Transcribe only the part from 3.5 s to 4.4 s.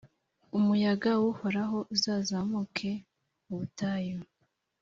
butayu,